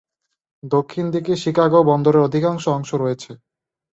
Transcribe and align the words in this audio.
দক্ষিণ 0.63 1.05
দিকে 1.13 1.33
শিকাগো 1.35 1.79
বন্দরের 1.89 2.25
অধিকাংশ 2.27 2.63
অংশ 2.69 2.89
রয়েছে। 2.95 3.31